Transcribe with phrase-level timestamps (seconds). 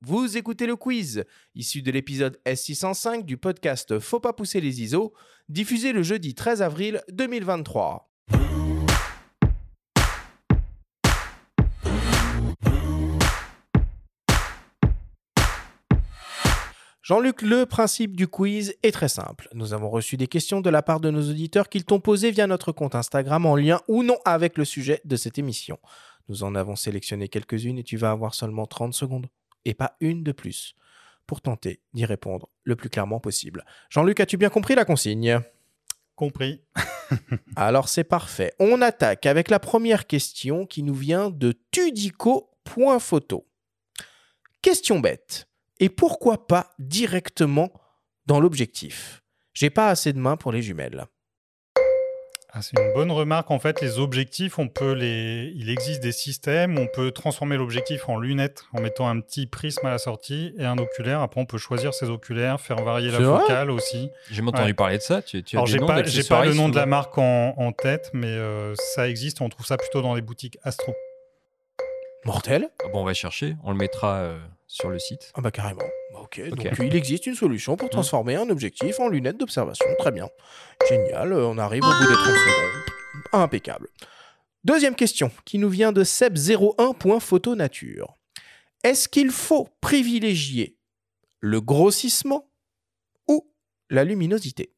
[0.00, 1.24] Vous écoutez le quiz,
[1.56, 5.12] issu de l'épisode S605 du podcast Faut pas pousser les ISO,
[5.48, 8.08] diffusé le jeudi 13 avril 2023.
[17.02, 19.48] Jean-Luc, le principe du quiz est très simple.
[19.52, 22.46] Nous avons reçu des questions de la part de nos auditeurs qu'ils t'ont posées via
[22.46, 25.80] notre compte Instagram en lien ou non avec le sujet de cette émission.
[26.28, 29.26] Nous en avons sélectionné quelques-unes et tu vas avoir seulement 30 secondes,
[29.68, 30.74] et pas une de plus,
[31.26, 33.64] pour tenter d'y répondre le plus clairement possible.
[33.90, 35.40] Jean-Luc, as-tu bien compris la consigne?
[36.16, 36.62] Compris.
[37.56, 38.54] Alors c'est parfait.
[38.58, 43.46] On attaque avec la première question qui nous vient de tudico.photo.
[44.62, 45.48] Question bête.
[45.80, 47.70] Et pourquoi pas directement
[48.26, 49.22] dans l'objectif?
[49.52, 51.04] J'ai pas assez de mains pour les jumelles.
[52.50, 53.50] Ah, c'est une bonne remarque.
[53.50, 55.52] En fait, les objectifs, on peut les...
[55.54, 56.78] il existe des systèmes.
[56.78, 60.64] On peut transformer l'objectif en lunettes en mettant un petit prisme à la sortie et
[60.64, 61.20] un oculaire.
[61.20, 64.10] Après, on peut choisir ses oculaires, faire varier la focale aussi.
[64.30, 64.72] J'ai entendu Ouais.
[64.74, 65.20] parler de ça.
[65.20, 68.10] Tu, Alors, j'ai pas, j'ai pas d'accessoires le nom de la marque en, en tête,
[68.14, 69.42] mais euh, ça existe.
[69.42, 70.94] On trouve ça plutôt dans les boutiques Astro.
[72.24, 72.68] Mortel?
[72.82, 73.56] Ah bon, on va chercher.
[73.62, 75.32] On le mettra euh, sur le site.
[75.34, 75.82] Ah bah carrément.
[76.12, 76.62] Bah, ok, Ok.
[76.62, 79.86] donc il existe une solution pour transformer un objectif en lunettes d'observation.
[79.98, 80.28] Très bien.
[80.88, 82.82] Génial, euh, on arrive au bout des 30 secondes.
[83.32, 83.88] Impeccable.
[84.64, 88.14] Deuxième question qui nous vient de Seb01.photonature.
[88.84, 90.76] Est-ce qu'il faut privilégier
[91.40, 92.48] le grossissement
[93.28, 93.50] ou
[93.90, 94.72] la luminosité?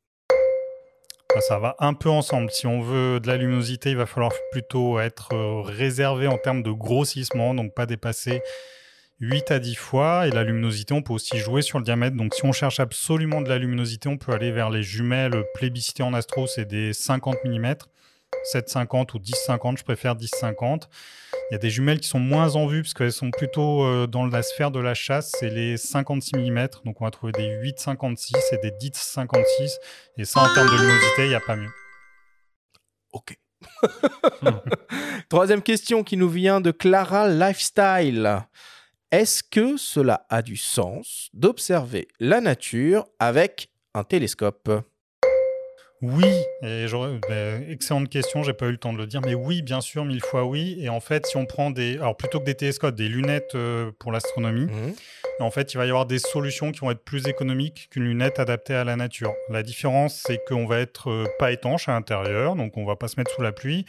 [1.34, 2.50] Ah, Ça va un peu ensemble.
[2.50, 6.62] Si on veut de la luminosité, il va falloir plutôt être euh, réservé en termes
[6.62, 8.40] de grossissement, donc pas dépasser
[9.20, 10.26] 8 à 10 fois.
[10.26, 12.16] Et la luminosité, on peut aussi jouer sur le diamètre.
[12.16, 16.02] Donc si on cherche absolument de la luminosité, on peut aller vers les jumelles plébiscitées
[16.02, 17.74] en astro, c'est des 50 mm.
[18.54, 20.84] 7,50 ou 10,50, je préfère 10,50.
[21.50, 24.06] Il y a des jumelles qui sont moins en vue parce qu'elles sont plutôt euh,
[24.06, 26.68] dans la sphère de la chasse, c'est les 56 mm.
[26.84, 29.70] Donc on va trouver des 8,56 et des 10,56.
[30.16, 31.70] Et ça, en termes de luminosité, il n'y a pas mieux.
[33.12, 33.36] Ok.
[35.28, 38.46] Troisième question qui nous vient de Clara Lifestyle.
[39.12, 44.70] Est-ce que cela a du sens d'observer la nature avec un télescope?
[46.02, 46.24] Oui,
[46.62, 46.86] et
[47.28, 50.06] ben, excellente question, j'ai pas eu le temps de le dire, mais oui, bien sûr,
[50.06, 50.78] mille fois oui.
[50.80, 53.90] Et en fait, si on prend des, alors plutôt que des télescopes, des lunettes euh,
[53.98, 54.94] pour l'astronomie, Mhm.
[55.40, 58.38] en fait, il va y avoir des solutions qui vont être plus économiques qu'une lunette
[58.38, 59.34] adaptée à la nature.
[59.50, 63.08] La différence, c'est qu'on va être euh, pas étanche à l'intérieur, donc on va pas
[63.08, 63.84] se mettre sous la pluie,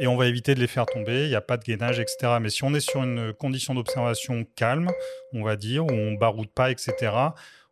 [0.00, 1.24] et on va éviter de les faire tomber.
[1.24, 2.38] Il n'y a pas de gainage, etc.
[2.40, 4.90] Mais si on est sur une condition d'observation calme,
[5.32, 7.12] on va dire, où on baroude pas, etc.,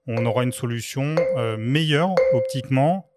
[0.06, 3.11] on aura une solution euh, meilleure optiquement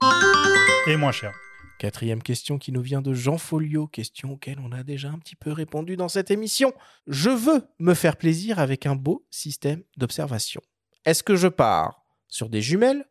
[0.87, 1.33] et moins chère.
[1.79, 5.35] Quatrième question qui nous vient de Jean Folio, question auquel on a déjà un petit
[5.35, 6.73] peu répondu dans cette émission.
[7.07, 10.61] Je veux me faire plaisir avec un beau système d'observation.
[11.05, 13.05] Est-ce que je pars sur des jumelles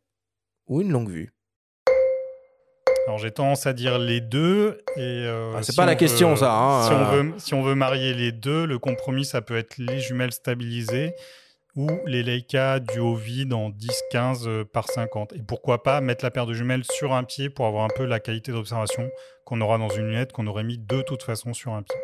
[0.66, 1.34] ou une longue vue?
[3.06, 4.78] Alors j'ai tendance à dire les deux.
[4.96, 7.22] Et euh, Ah, c'est si pas la on question, ça, hein, si, on euh.
[7.22, 11.12] veut, si on veut marier les deux, le compromis, ça peut être les jumelles stabilisées
[11.76, 15.32] ou les Leica duo vide en 10-15 euh, par 50.
[15.34, 18.04] Et pourquoi pas mettre la paire de jumelles sur un pied pour avoir un peu
[18.04, 19.08] la qualité d'observation
[19.44, 21.96] qu'on aura dans une lunette qu'on aurait mis de toute façon sur un pied.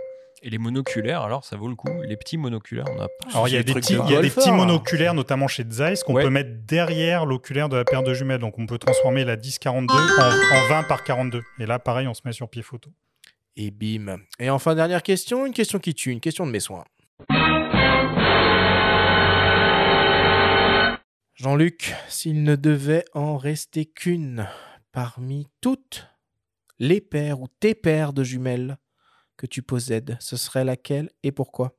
[0.43, 1.89] Et les monoculaires, alors ça vaut le coup.
[2.05, 3.29] Les petits monoculaires, on a pas.
[3.33, 6.05] Alors il y a des petits, de y a des petits monoculaires, notamment chez Zeiss,
[6.05, 6.23] qu'on Ouais.
[6.23, 8.39] peut mettre derrière l'oculaire de la paire de jumelles.
[8.39, 11.43] Donc on peut transformer la 10-42 en, en 20 par 42.
[11.59, 12.89] Et là, pareil, on se met sur pied photo.
[13.57, 14.19] Et bim.
[14.39, 16.85] Et enfin, dernière question, une question qui tue, une question de mes soins.
[21.39, 24.49] Jean-Luc, s'il ne devait en rester qu'une
[24.91, 26.09] parmi toutes
[26.81, 28.77] les paires ou tes paires de jumelles
[29.37, 31.79] que tu possèdes, ce serait laquelle et pourquoi?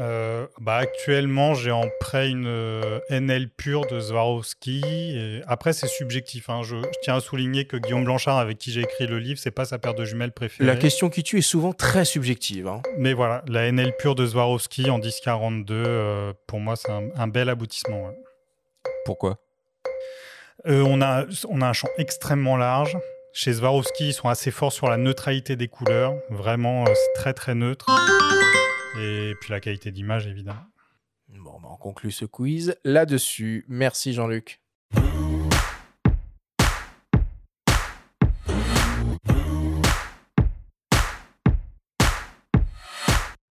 [0.00, 4.82] Euh, bah actuellement, j'ai en prêt une euh, NL pure de Swarovski.
[5.14, 6.50] Et après, c'est subjectif.
[6.50, 6.62] hein.
[6.64, 9.52] Je, je tiens à souligner que Guillaume Blanchard, avec qui j'ai écrit le livre, c'est
[9.52, 10.66] pas sa paire de jumelles préférée.
[10.66, 12.66] La question qui tue est souvent très subjective.
[12.66, 12.82] hein.
[12.98, 17.28] Mais voilà, la NL pure de Swarovski en 1042, euh, pour moi, c'est un, un
[17.28, 18.06] bel aboutissement.
[18.06, 18.14] ouais.
[19.04, 19.38] Pourquoi?
[20.66, 22.96] Euh, on, a, on a un champ extrêmement large.
[23.32, 26.14] Chez Swarovski, ils sont assez forts sur la neutralité des couleurs.
[26.30, 27.86] Vraiment, c'est très très neutre.
[28.96, 30.66] Et puis la qualité d'image, évidemment.
[31.28, 33.64] Bon, bah, on conclut ce quiz là-dessus.
[33.68, 34.60] Merci Jean-Luc.